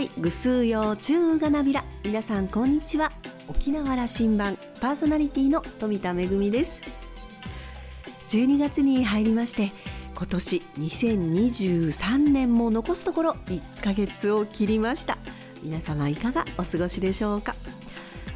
[0.00, 1.84] いぐすうようちゅうがなびら。
[2.04, 3.12] 皆さんこんにちは。
[3.48, 6.80] 沖縄羅針盤パーソナリティの富田恵です。
[8.28, 9.72] 12月に入りまして
[10.14, 15.18] 今年2023年も残すところ1ヶ月を切りました。
[15.62, 17.54] 皆様いかがお過ごしでしょうか？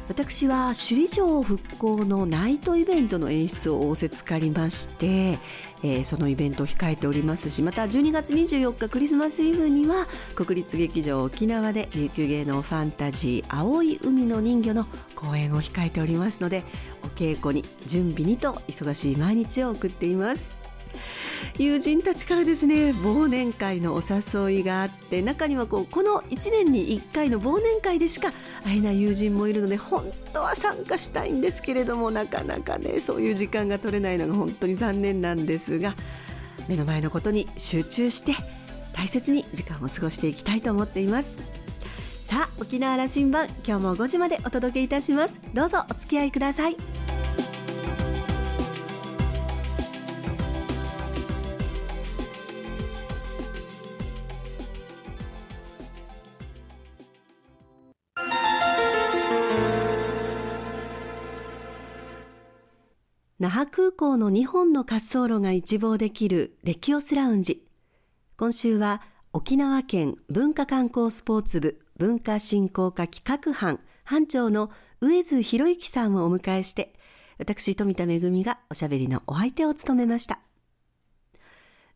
[0.07, 5.39] 私は首里城復興のナイトイベントの演出を仰せつかりまして、
[5.81, 10.05] えー、そのイベントを控えておりますしまた12月24日クリスマスイブには
[10.35, 16.63] 国立劇場沖縄で琉球芸能ファンタジー青い海の人魚の公演を控えておりますので
[17.03, 20.64] お稽古に準備にと忙しい毎日を送っています。
[21.57, 28.31] 友人たちからですね忘年会のお誘いがあって中にはこうこの1年に1回の忘年会でしか
[28.63, 35.95] 会えない友人もいるので本当は参加したいんですけれどもなかなかねそういう時間が取れないのが本当に残念なんですが
[36.67, 38.33] 目の前のことに集中して
[38.93, 41.37] 大切に時間を過ごしていきたいと思っています。
[42.23, 45.39] さあ沖縄羅針盤今日も5時までお届けいたします。
[45.53, 47.04] どうぞお付き合いください。
[63.45, 67.63] 那覇空港の2本の滑走路が一望できるレキオスラウンジ。
[68.37, 76.95] 今週は沖縄県文化観光スポーツ部文化振興課企画班班長の上津博之さんをお迎えして、
[77.37, 80.39] 私富田恵がおしゃべりのお相手を務めました。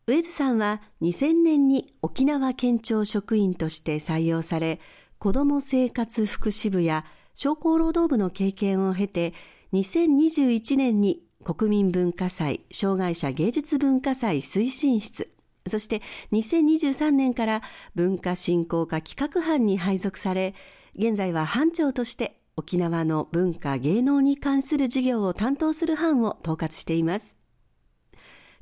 [0.06, 4.78] 上津さんは2000年に沖縄県庁職員として採用され、
[5.18, 7.04] 子ども生活福祉部や
[7.34, 9.34] 商工労働部の経験を経て、
[9.72, 15.32] 2021年に国民文化祭障害者芸術文化祭推進室
[15.66, 17.62] そして2023年から
[17.94, 20.54] 文化振興課企画班に配属され
[20.96, 27.36] 現在は班長として沖縄の文化芸能に関する事業を担当する班を統括しています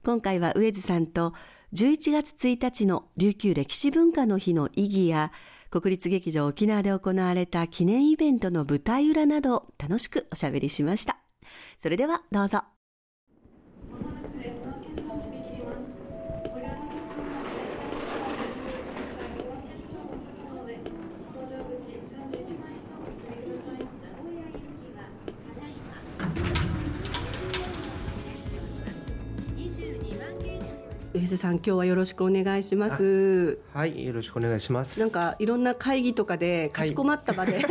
[0.04, 1.34] 今回は上津さんと
[1.74, 5.32] 11月1日の琉球歴史文化の日の意義や
[5.70, 11.18] 国立劇場沖縄で行われた記念イベントの舞台裏などを楽しくおしゃべりしました。
[11.78, 12.77] それではどうぞ。
[31.18, 37.64] 上津さん今日はよろしくお願いしますはいよろしくお願いしますなんかいろんな会議とかでかしこまった場で、は い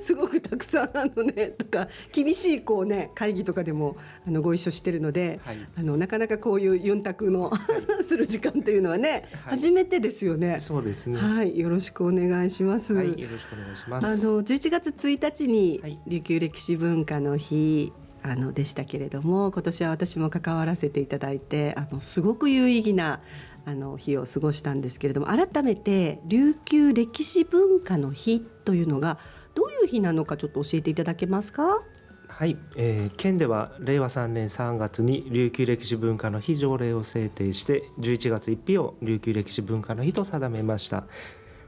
[0.00, 3.96] すごくたくさんあのねとか厳しいこうね会議とかでも
[4.26, 7.58] あのご一緒してるので、はい、あのなかなかこういうユンタクの、は
[8.00, 10.58] い、する時間というのはね、はい、初めてですよね。
[10.60, 11.20] そうですね。
[11.20, 12.94] はい、よろしくお願いします。
[12.94, 14.06] よろしくお願いします。
[14.06, 17.92] あの11月1日に琉球歴史文化の日。
[18.22, 23.20] あのでしたけれども今年は私も関わらせていただいてあのすごく有意義な
[23.64, 29.18] あの日を過ごしたんですけれども改めて琉球歴史文化の日というのが
[29.54, 31.82] どういう日なのかちょっと教えていただけますか？
[32.28, 41.04] はい、えー、県では令和3年3月に琉球歴史文化の日条例を制定して11月1日を琉球歴史文化の日と定めました。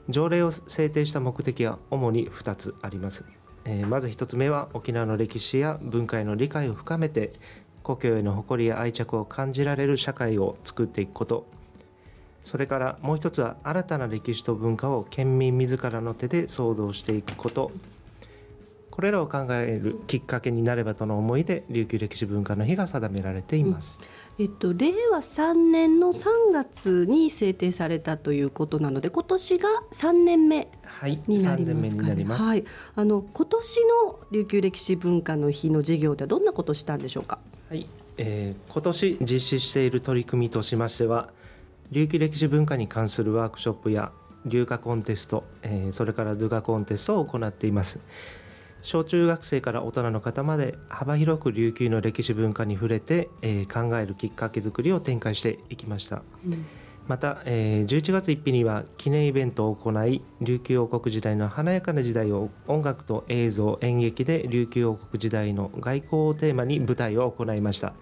[0.09, 3.25] 条例を制定した目的は主に2つあります、
[3.71, 7.33] えー、まず1つ目は沖縄の歴史や文化への理解を深めて
[7.85, 11.47] 故郷への誇りや愛着を感じられる社会を作っていくこと。
[12.43, 17.71] それからもう一つは新たな歴史と文化を県民自らの手で創造していくこと。
[18.91, 24.07] これらを考えるきっかけになればとの思いで琉球歴史文化の日が定められています、うん、
[24.41, 30.71] えっと、令和3年の3月に制定されたということなので今年が3年目
[31.27, 32.65] になりますかね、はい、
[32.97, 37.87] あの今年の琉球歴史文化の日の授業ではどんなことをしたんでしょうか、はい。
[38.17, 41.29] えー、今年実施している取り組みとしましては
[41.91, 44.11] 琉球歴史文化に関するワークショップや
[44.47, 47.99] 流歌コンテスト、えー、それから図画コンテストを行っています
[48.83, 56.67] 小中学生から大人の方まで幅広く琉球の歴史文化に触れて、えー、考えるきっかけづくりを展開していきました、うん、
[57.07, 67.93] また、えー、11月1日には記念イベントを行い琉球王国時代の華やかな時代を音楽と映像演劇で琉球王国時代の外交をテーマに舞台を行いました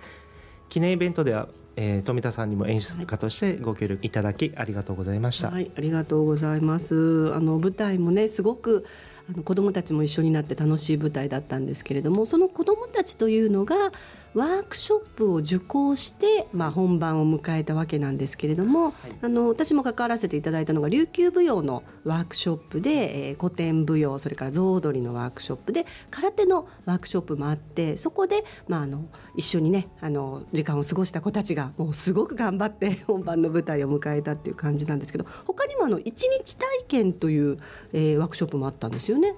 [0.68, 1.48] 記念イベントでは
[1.80, 5.50] えー、富田さんにも演出家としてご協力いただきありがとうございました。
[5.50, 7.32] はい、ありがとうございます。
[7.32, 8.84] あの舞台もねすごく
[9.28, 13.92] あの子どもたちも一緒になって楽しい舞台だったんですけれどもその子どもたたちというのが
[14.34, 37.58] ワークショップを受講して、まあ、本番を迎えたわけなんですけれども、はい、あの私も関わらせていただいたのが琉球舞踊のワークショップで、えー、古典舞踊それから象踊りのワークショップで空手のワークショップもあってそこで、まあ、あの一緒にねあの時間を過ごした子たちがもうすごく頑張って 本番の舞台を迎えたっていう感じなんですけど他にもあの一日体験という、
[37.92, 39.34] えー、ワークショップもあったんですよね。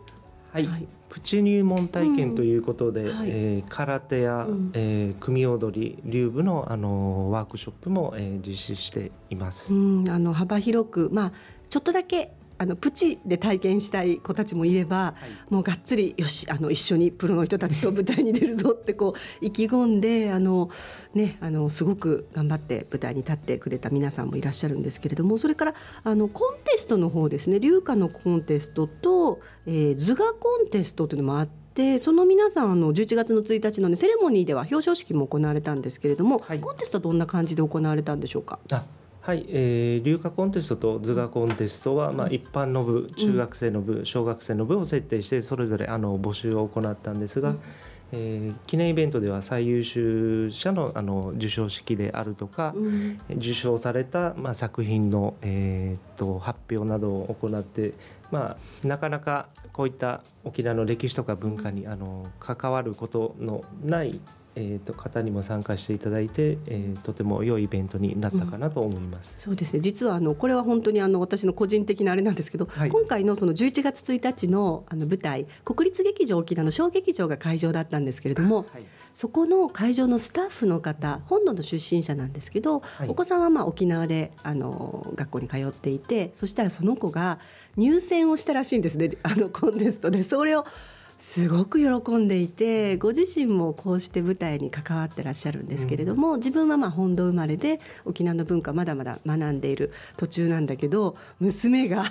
[0.52, 0.88] はい、はい。
[1.08, 9.74] プチ入門体験ということで、うんはい、えー、空手や、うん、えー、組踊り流部のあのワークショップも、えー、実施しています。
[9.74, 11.32] うん、あの幅広くまあ
[11.68, 15.14] ちょっとだけあのプチで体験したい子たちもいれば、は
[15.50, 20.68] い、もうがっつりよしあの一緒にプロの人たちと舞台に出るぞってこう 意気込んであの、
[21.14, 25.74] ね、あのすごく頑張って舞台に立ってくれた皆さんもいらっしゃるんですけれどもそれから
[26.04, 31.58] あのコンテストの方ですね流歌のコンテストと、えー、図画コンテストというのもあって。
[31.72, 38.58] でその皆さんあの11月の1日の、ね、セレモニーでは表彰式も行われたんですけれども、はい、コンテストはどんな感じで行われたんでしょうか？
[39.30, 47.60] はい、えー、流化コンテストと図画コンテストは、まあ、一般の部中学生の部、小学生の部を設定してそれぞれあの募集を行ったんですが、うん、
[48.10, 57.92] えー、記念イベントでは最優秀者のあの授賞式であるとか、うん、受賞された、まあ、作品の、えー、と発表などを行って、
[58.32, 64.18] まあ、なかなかこういった沖縄の歴史とか文化にあの関わることのない
[64.56, 69.80] えーと、方にも参加していただいて、えー、とても良いイベントになったかなと思います、うん、そうですね。
[69.80, 87.38] 実はあのこれは本当にあの私の個人的なあれなんですけど、はい、今回のその11月1日のあの舞台国立劇場沖縄の小劇場が会場だったんですけれども、はい、そこの会場のスタッフの方本土の出身者なんですけど、はい、お子さんはまあ沖縄であの学校に通っていてそしたらその子が
[87.76, 89.10] 入選をしたらしいんですね。
[89.22, 90.22] あのコンテストで。
[90.22, 90.66] それを
[91.20, 102.06] すごく喜んでいてご自身もこうして舞台に関わってらっしゃるんですけれども、うん、自分はまあ本土生まれで沖縄の文化まだまだ学んでいる途中なんだけど娘が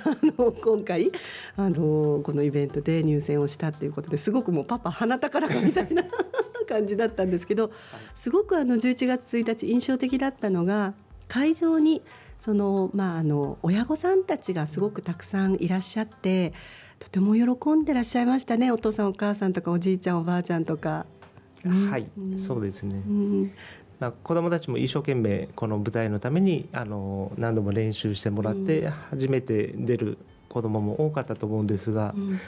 [0.62, 1.12] 今回
[1.58, 6.04] あのこのイベントで入選をしたっていうことですごくもうパパ鼻高らかみたいな
[6.70, 7.72] 感じだったんですけど
[8.14, 10.94] すごくあの11月1日印象的だったのが
[11.28, 12.04] 会場に
[12.38, 16.54] そのまああの親御さんたちがすごくたくさんいらっしゃって。
[17.00, 18.72] とても喜んでらっしゃいましたね。
[18.72, 21.06] お父さんお母さんとかおじいちゃんおばあちゃんとか。
[21.66, 23.52] はい、うん、そうですね、うん。
[24.00, 30.18] まあ、子どもたちも一生懸命この舞台のためにあの何度も練習してもらって初めて出る
[30.48, 32.40] 子どもも多かったと思うんですが、うん、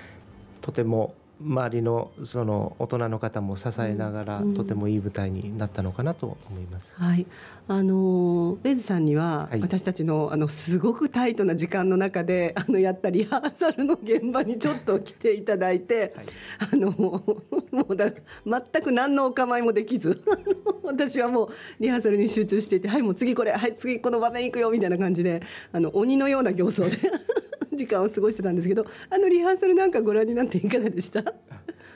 [0.62, 6.94] とても周りのその大人の方も支えながら、うん、とてもいい舞台になったのかなと思います。
[6.96, 7.26] はい、
[7.68, 16.26] あのベイズさんには、はい、私たちのあのすごくタイトな時間の中であのやったリハーサルの現場にちょっと来ていただいて、はい、
[16.74, 18.12] あのもうだ
[18.46, 20.24] 全く何のお構いもできず
[20.84, 21.50] 私はもう
[21.80, 25.42] リハーサルに集中していてはいもう次これはい次この場面行くよみたいな感じで
[25.72, 26.98] あの鬼のような形相で
[27.74, 31.31] 時間を過ごしてたんですけどあのリハーサルなんかご覧になっていかがでした？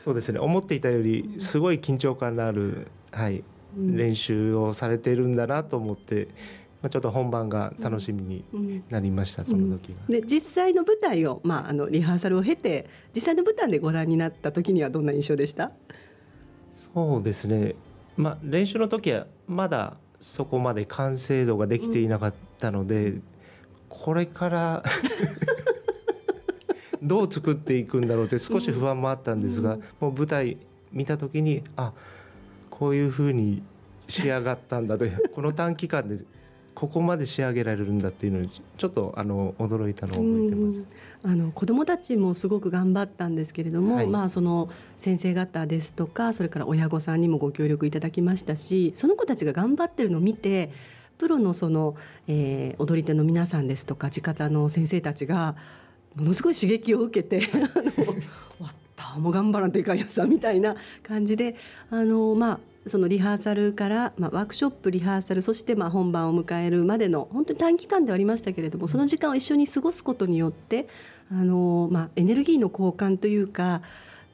[0.06, 0.40] そうですね。
[0.40, 3.44] 思っていたよりすごい緊張感のある、はい、
[3.76, 6.28] 練習をされているんだなと思って。
[6.82, 9.98] まあ、ちょっと本番が楽しみになりました、うん、その時は。
[10.08, 15.72] で実際の舞台を、まあ、あのリハーサルを経て実際の舞台でご覧になった時にはどんな印象でした？
[16.94, 17.74] そうですね、
[18.18, 23.24] まあ、練習の時はまだそこまで完成度ができていなかったので、うん、
[23.90, 24.84] これから
[27.06, 30.58] どう作っていくんだろうって少し不安もあったんですが、もう舞台
[30.92, 31.94] 見た時にあ
[32.70, 33.62] こういうふうに
[34.08, 36.24] 仕上がったんだと この短期間で
[36.74, 40.84] ここまで仕上げられるんだっていうのにちょっとあの驚いたのを覚えてます。
[41.24, 50.72] あの子どもたちもすごく頑張ったんですけれども、はい、まあその先生方ですとかそれから親御さんにもご協力いただきましたしその子たちが頑張ってるのを見て
[51.18, 51.96] プロのその、
[52.28, 55.56] えー、踊り手の皆さんですとか地方の先生たちが
[56.16, 58.06] ものすごい刺激を受けてあの終
[58.60, 61.56] わったもう頑張らんといかんやつだみたいな感じで
[61.90, 70.88] あのまあそのリハーサルから、まあ、ワークショップリハーサルそしてまあ本番を迎えるまでの本当に短期間ではありましたけれどもその時間を一緒に過ごすことによって
[71.32, 73.82] あの、まあ、エネルギーの交換というか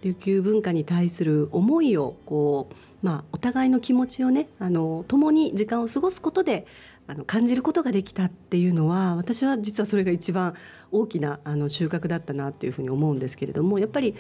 [0.04, 6.68] 琉球文化に対する思いをこう、まあ、お互いの気持ちをねあの共に時間を過ごすことで
[7.08, 10.56] あの感じることができたっていうのは私は実はそれが一番
[10.92, 14.16] 大きなあの収穫だったなっていうふうに思うんですけれどもやっぱり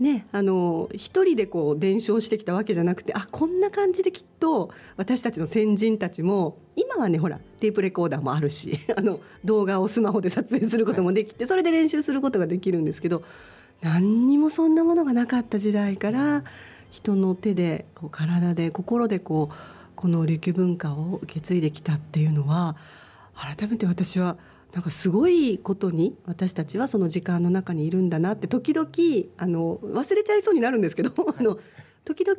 [0.00, 13.22] ね、あの一人でこう伝承してきたわけじゃなくてあこんな感じできっと私たちの先人たちも今はねほらテープレコーダーもあるし あの動画をスマホで撮影することもできてそれで練習することができるんですけど
[13.80, 16.44] 何にもそんなものがなかった時代から
[16.90, 19.54] 人の手でこう体で心でこう
[19.94, 22.76] この琉球文化を受け継いできたっていうのは
[23.34, 24.36] 改めて私は
[24.72, 28.88] なんかすごいことに私たちはその時間の中にいるんだなって時々
[29.38, 31.58] あの忘れちゃいそうになるんですけど、あの
[32.04, 32.38] 時々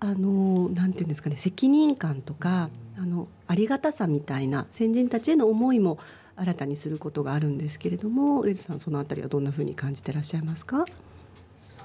[0.00, 5.98] あのなんていうんですかね責任感とかあのありがたさみたいな先人たちへの思いも
[6.36, 10.84] 新たにすることがあるんですけれども上津さんそのあたりはどんなふうに感じてらっしゃいますか？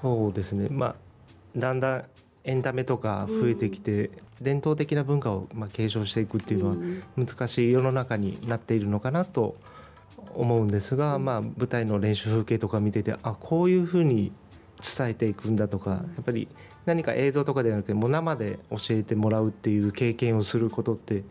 [0.02, 0.68] そうですね。
[0.68, 0.94] まあ
[1.56, 2.04] だんだん
[2.44, 4.10] エンタメとか増えてきて、うん、
[4.42, 6.76] 伝統的な文化をまあ継承していくっていうのは
[7.16, 9.56] 難しい世の中になっているのかなと
[10.34, 14.32] 思うんですが、うん、まあ、舞台の練習風景とか見ててあこういうふうに
[14.80, 16.46] 伝えていくんだとか、やっぱり
[16.86, 21.24] 何か映像とかではなくてもう生で教えてもらうっていう経験をすることって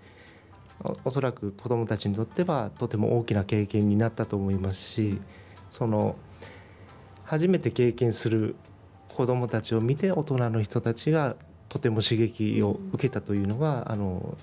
[1.04, 5.20] おそらく子どもたちにとってはとても大きな経験になったと思いますし
[5.72, 6.16] その
[7.24, 8.56] 初めて経験する
[9.18, 11.36] 子どもたちを見て大人の人たちが
[11.70, 14.38] とても刺激を受けたというのがあの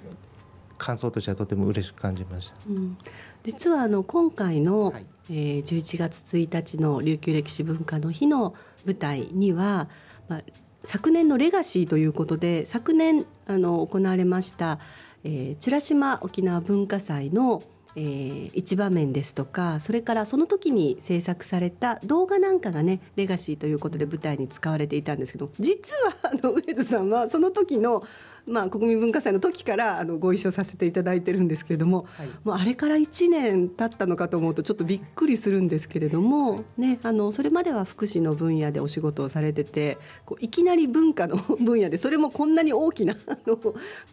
[0.79, 2.99] 感想としてはとても嬉しく感じました、うん、
[3.45, 9.89] 実はあの今回の、はい、えー、11月1日の琉球歴史文化の日の舞台には、
[10.29, 10.43] まあ、
[10.83, 14.81] 昨年のレガシーということで昨年あの行われました
[15.25, 17.63] えー、美ら島沖縄文化祭の、
[17.97, 28.03] えー、一場面ですとかそれからその時に制作された動画なんかがねレガシーということで舞台に使われていたんですけど実はあの上戸さんはその時の
[28.47, 43.59] まあ、国民文化祭の時からあのご一緒させていただいてるんですけれども、はい、もうあれから1年経ったのかと思うとちょっとびっくりするんですけれども、ね、あのそれまでは福祉の分野でお仕事をされててこういきなり文化の分野でそれもこんなに大きな あの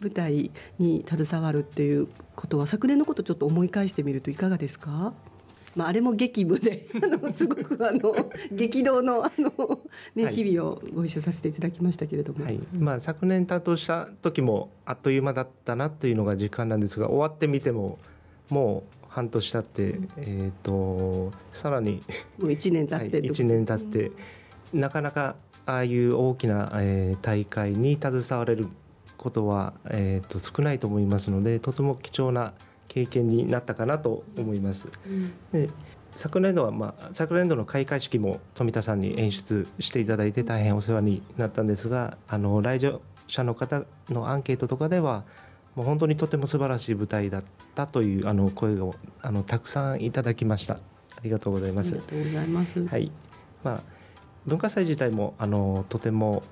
[0.00, 5.12] 舞台に携わるっていうことは昨年のことちょっと思い返してみるといかがですか？
[5.74, 8.14] まあ、あれも激務で あのすごくあの
[8.52, 9.80] 激動のあの、
[10.14, 17.98] ね、日々をご一緒させていただきましたけれども、はい、まあ、昨年担当した時もあっという間だったなというのが実感なんですが終わってみても
[18.50, 22.02] もう半年経って、うん、えーと、さらに
[22.38, 24.12] もう1年経って、はい、1年経って、
[24.74, 28.66] うん、なかなかああいう大きな、えー、大会に携われる
[29.16, 32.52] ことは、えーと少ないと思いますのでとても貴重な
[32.88, 34.88] 経験になったかなと思います。
[35.06, 35.70] うん、で
[36.14, 45.24] 昨年度は、まあ、昨年度の開会式も富田さんに演出していただいて大変お世話になったんですがあの来場者の方のアンケートとかでは
[45.74, 50.74] もう本当にとても素晴らしい舞台だったというあの声をあのたくさんいただきました。
[50.74, 50.78] あ
[51.24, 51.94] りがとうございます。
[51.94, 52.86] ありがとうございます。
[52.86, 53.10] はい。
[53.64, 53.82] まあ
[54.44, 56.42] 文化祭自体もあのとても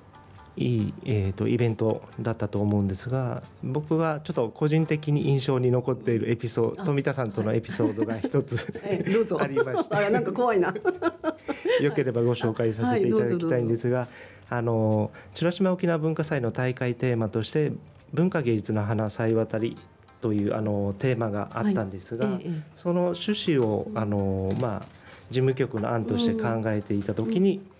[0.57, 8.67] いい、えーと、イベントだったと思うんですが僕はちょっと個人的に印象に残っているエピソード富田さんとのエピソードが一つ、
[9.39, 9.95] ありまして。
[9.95, 10.73] あなんか怖いな。
[11.81, 14.07] よければご紹介させていただきたいんですが、はい、
[14.49, 17.71] あの美ら島沖縄文化祭の大会テーマとして
[18.13, 19.77] 文化芸術の花祭渡り
[20.21, 22.41] というあのテーマがあったんですが、はい。
[22.43, 24.85] ええ、その趣旨をあの、まあ、
[25.29, 27.70] 事務局の案として考えていた時に、うん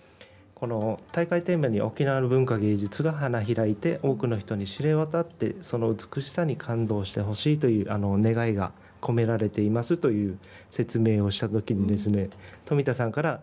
[0.62, 10.38] この大会テーマに沖縄の文化芸術が花開いて多くの人に知れ渡ってその美しさに感動してほしいというあの願いが込められていますという
[10.70, 12.30] 説明をした時にですね、
[12.64, 13.40] 富田さんから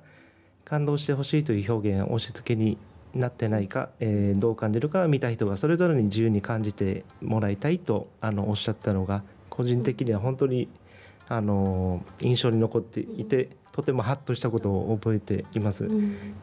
[0.64, 2.78] 感動してほしいという表現押し付けに
[3.14, 10.70] なってないか、えー、どう感じるか見た人がそれぞれに自由に感じてもらいたいとあのおっしゃったのが個人的には本当に
[11.28, 15.86] あの印象に残っていてとてもハッとしたことを覚えています。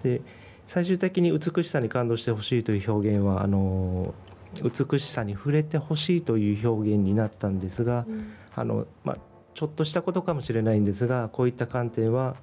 [0.02, 0.20] で
[0.66, 4.14] 最終的に美しさに感動してほしいという表現はあの
[4.62, 9.18] 美しさに触れてほしいという表現になったんですが、うん、あのまあ、
[9.54, 12.36] ちょっとしたことかもしれないんですがこういった観点は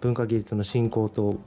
[0.00, 1.40] 文化技術の振興と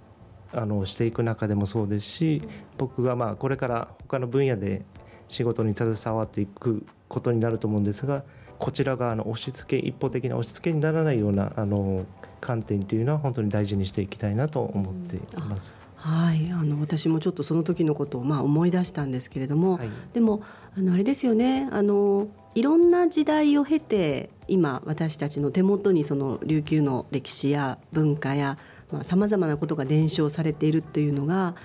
[0.53, 4.85] あのしていく中でもそうですし、うん、僕がまあこれから他の分野で
[5.27, 8.23] 仕事に携わっていくことになると思うんですが
[8.57, 12.05] こちら側の押し付け一方的な押し付けにならないようなあの
[12.39, 15.75] 観点というのは本当に大事にしていきたいなと思っています。
[15.79, 16.51] うんはい。
[16.51, 20.43] あの私もちょっとその時のことをまあ思い出したんですけれども、はい、でも
[20.77, 21.67] あのあれですよね。
[21.71, 28.59] あのいろんな時代を経て今私たちの手元にその琉球の歴史や文化や
[29.01, 31.55] さまざ、まなことが伝承されているっていうのが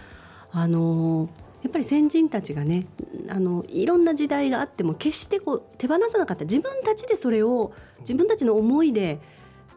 [0.52, 1.28] あの
[1.62, 2.86] やっぱり先人たちがね
[3.28, 6.44] あのいろんな時代があっても決してこう手放さなかった。
[6.44, 9.20] 自分たちでそれを自分たちの思いで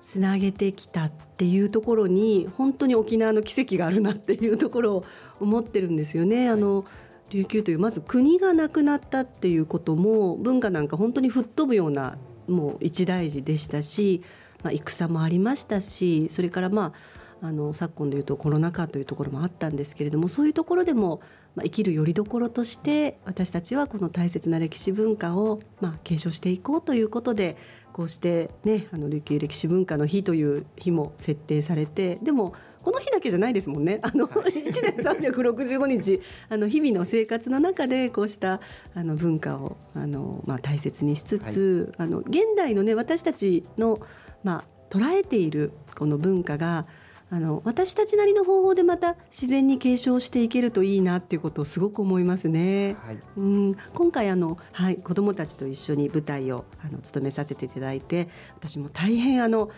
[0.04, 5.06] つなげてきたっていうところに本当に沖縄の奇跡があるなっていうところを
[5.40, 6.50] 思ってるんですよね。
[6.50, 6.86] あの
[7.30, 12.18] 琉球というまず国がなくなったっていうことも文化なんか本当に吹っ飛ぶような
[12.48, 14.22] もう一大事でしたし、
[14.62, 16.94] まあ、戦もありましたしそれからま
[17.42, 21.22] ああの昨今でいうとコロナ禍というところもあったんですけれどもそういうところでも、
[21.56, 27.58] まあ、生きる拠り所として私たちはこの大切な歴史文化を、まあ、継承していこうということで
[27.94, 34.00] こうしてねあの琉球歴史文化の日という日も設定されてでもこの日だけじゃないですもんね。
[34.02, 36.20] あの、1年365日、
[36.50, 38.60] あの日々の生活の中でこうした
[38.94, 44.02] あの文化をあのまあ大切にしつつ、はい、あの現代のね私たちの
[44.44, 46.86] まあ捉えているこの文化が
[47.34, 52.96] あの私たちなりの方法でまた自然に継承していけるといいなっていうことをすごく思いますね。
[53.04, 59.72] はい、うん今回あの、はい、子どもたちと一緒に舞台をあの務めさせていただいて私も大変あの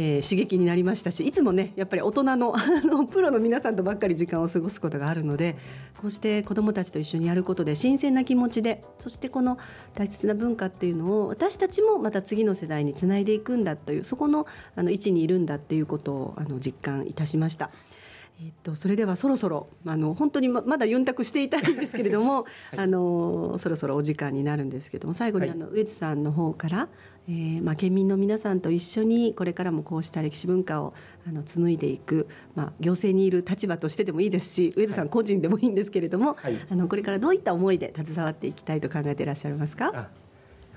[0.00, 5.56] えー、刺激になりましたしいつもねやっぱり大人の あのプロの皆さんとばっかり時間を過ごすことがあるので
[6.00, 9.58] こうして子どもたちと一緒にやることで新鮮な気持ちでそしてこの
[9.96, 17.70] 大切な文化っていうのを私たちもまた次の世代につないでいくんだというそこのあの位置にいるんだっていうことをあの実感いたしました。
[18.40, 26.88] えっと、それではそろそろあの本当にままだユンタクしていたいんですけれども、 はい、あのそろそろお時間になるんですけども最後にあの、はい、上津さんの方から
[27.30, 30.94] えーまあ、県民の皆さんと一緒にこれからもこうした歴史文化を
[31.28, 40.08] あの紡いでいく、まあ、行政にいる立場としてでもいいですし上田さん個人でもいいんですけれども、はい、あのこれからどういった思いで携わっていきたいと考えていらっしゃいますか？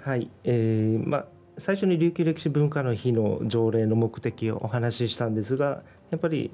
[0.02, 1.26] はい、えーまあ、
[1.58, 6.52] 最初に琉球歴史文化の日の条例の目的をお話ししたんですがやっぱり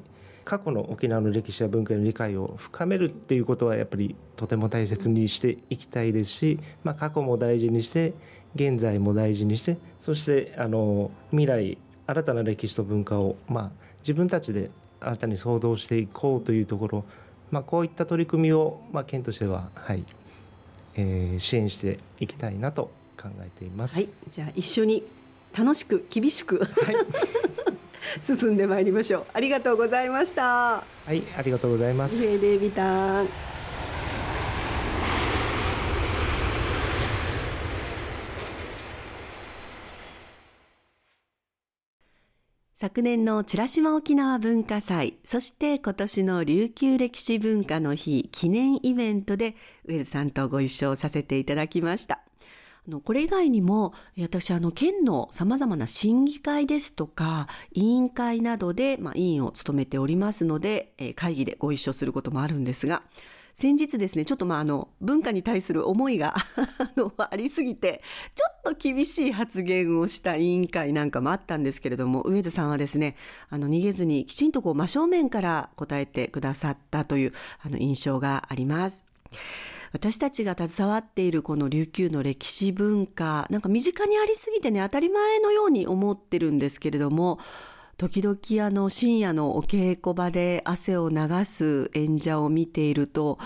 [0.47, 8.13] 過去の沖縄の歴史や文化の理解を深めるっていうことはやっぱりとても大切にしていきたいですし、まあ、過去も大事にして
[8.55, 17.03] 現在も大事にしてそしてあの未来新たな歴史と文化を、まあ、自分たちで新たに創造していこうというところ、
[17.51, 20.05] まあ、こういった取り組みを、まあ、県としては、はい
[20.95, 22.89] えー、支援していきたいなと
[23.21, 23.97] 考えています。
[23.97, 25.03] はい、じゃあ一緒に
[25.57, 26.95] 楽しく厳しく、はい、
[28.19, 29.25] 進んでまいりましょう。
[29.33, 30.43] ありがとうございました。
[30.45, 32.19] はい、ありがとうございます。
[32.19, 33.27] デービタン。
[42.79, 49.55] 昨年の美ら島沖縄文化祭、そして今年の琉球歴史文化の日記念イベントで
[49.85, 52.26] 上津さんとご一緒させていただきました。
[52.87, 63.03] のこれ以外にも私あの県のさまざまな審議会ですとか委員会などで、まあ、委員を務めておりますので、え会議でご一緒することもあるんですが
[63.57, 66.35] 先日ですね、ちょっとまああの、文化に対する思いが
[67.17, 68.03] あ、りすぎて、
[68.35, 73.15] ちょっと厳しい発言をした委員会なんかもあったんですけれども、上田さんはですね、
[73.49, 79.05] あの、逃げずにきちんとこう真正面から答えてくださったという、あの、印象があります。
[79.93, 87.39] 私たちが携わっているこの琉球の歴史文化、なんか身近にありすぎてね、当たり前のように思ってるんですけれども、
[87.97, 93.39] 時々あの深夜のお稽古場で汗を流す演者を見ていると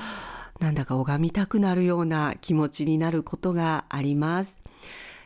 [0.59, 4.60] なんだか拝みたくなるような気持ちになることがあります。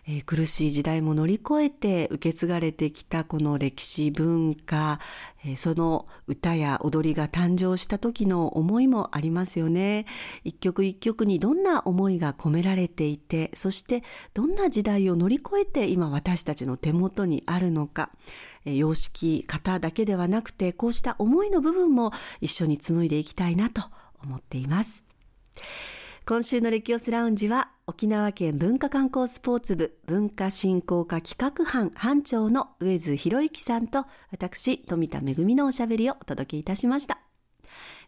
[0.08, 5.00] えー、苦しい時代も乗り越えて受け継がれてきたこの歴史文化、
[5.44, 10.06] えー、その歌や踊りが誕生した時の思いもありますよね。
[10.44, 18.12] 一曲一曲にどんな思いが込められていて、そしてどんな時代を乗り越えて今私たちの手元にあるのか、
[18.66, 23.82] えー、様式、型だけではなくて、こうした思いの部分も一緒に紡いでいきたいなと
[24.24, 25.04] 思っています。
[26.28, 37.20] 今週のレキオスラウンジは沖縄県文化観光スポーツ部文化振興課企画班班長の上津博之さんと私富田恵のおしゃべりをお届けいたしました。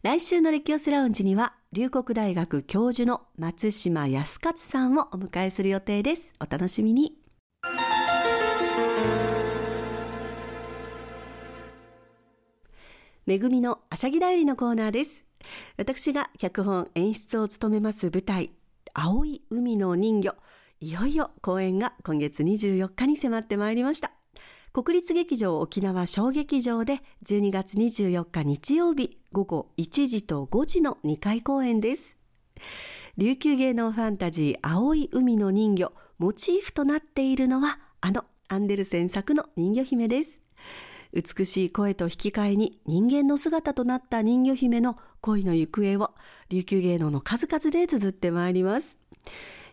[0.01, 6.33] 来週のレキオスラウンジには龍谷大学教授の松島康勝さんをお迎えする予定です。
[6.39, 7.19] お楽しみに。
[13.27, 15.26] 恵みのあしゃぎだよりのコーナーです。
[15.77, 18.51] 私が脚本演出を務めます舞台
[18.93, 20.35] 青い海の人魚
[20.79, 24.11] いよいよ公演が今月24日に迫ってまいりました。
[24.73, 32.15] 国立劇場沖縄小劇場で12月24日日曜日午後1時と5時の2回公演です。
[33.17, 40.41] 琉球芸能ファンタジー青い海の人魚モチーフとなっているのはあのアンデルセン作の人魚姫です。
[41.13, 46.11] 美しい声と引き換えに人間の姿となった人魚姫の恋の行方を
[46.49, 48.97] 琉球芸能の数々で綴ってまいります。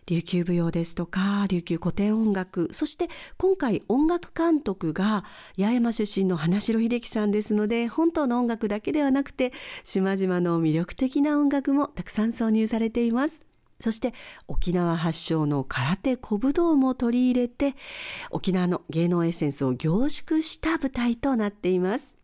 [0.07, 5.23] 琉球舞踊ですとか、琉球古典音楽、そして今回音楽監督が
[5.57, 9.51] 八重山出身の花城秀樹さんですので、本当の音楽だけではなくて、
[9.83, 13.45] 島々の魅力的な音楽もたくさん挿入されています。
[13.79, 14.13] そして
[14.47, 17.75] 沖縄発祥の空手小武道も取り入れて
[18.31, 22.17] 沖縄の芸能エッセンスを凝縮した舞台となっています。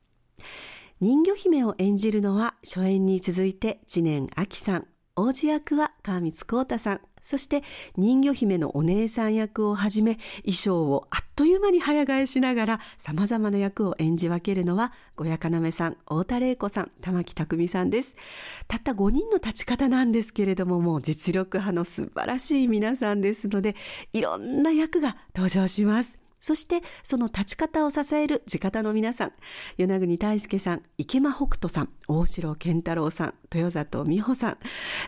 [0.99, 4.87] 人魚姫を演じるのは初演に続いて知念亜希さん。
[5.15, 7.01] 王子役は川光光太さん。
[7.21, 7.63] そして
[7.97, 18.15] 人魚姫のお姉さん役をはじめ衣装をあっという間に早替えしながら様々な役を演じ分けるのは小谷要さん、太田玲子さん、玉木匠さんです。
[18.67, 23.75] たった5人の立ち方なんですけれどももう実力派の素晴らしい皆さんですので
[24.13, 26.20] いろんな役が登場します。
[26.41, 29.31] そしてその立ち方を支える地方の皆さん、
[29.77, 34.57] 与那国大輔さん、池間北斗さん、大城健太郎さん、豊里美穂さん、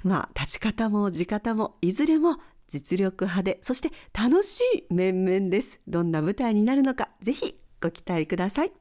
[0.04, 5.82] まあ立ち方も地方もいずれも実力派で、そして楽しい面々です。
[5.88, 8.72] どんな舞台になるのか、ぜひご期待ください。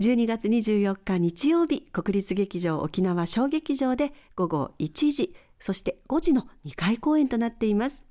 [0.00, 8.07] 12月24日日曜日、国立劇場沖縄小劇場で午後1時、そして5時の2回公演となっています。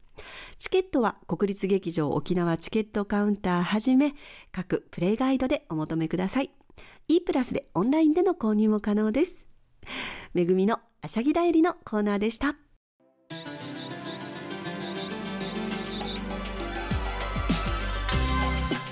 [0.58, 4.14] チケットは国立劇場沖縄チケットカウンターはじめ
[4.52, 6.52] 各プレイガイドでお求めください。
[7.08, 9.46] E プラスでオンラインでの購入も可能です。
[10.34, 12.56] めぐみのあしゃぎだよりのコーナーでした。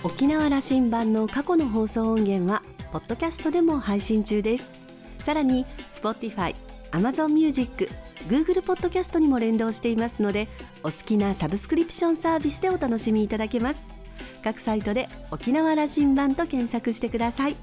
[0.03, 2.61] 沖縄羅針盤の過去の放送音源は
[2.91, 4.75] ポッドキャストでも配信中です。
[5.19, 6.55] さらに Spotify、
[6.91, 7.89] Amazon Music
[8.27, 10.47] Google ポッドキャストにも連動していますので
[10.83, 13.87] お好きなサブスクリプションサービスでお楽しみいただけます。
[14.43, 17.55] 各サイトで沖縄羅針盤と検索してください。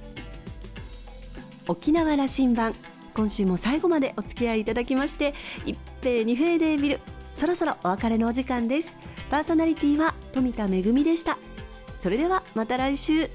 [1.69, 2.75] 沖縄羅針盤
[3.15, 5.35] 今週も最後までお付き合いいただきまして
[5.65, 6.99] 一平二平で見る
[7.35, 8.97] そろそろお別れのお時間です。
[9.31, 11.38] パーソナリティは富田恵でした。
[12.01, 13.31] それではまた来週。